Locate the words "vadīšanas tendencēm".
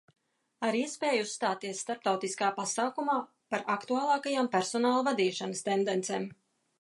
5.11-6.27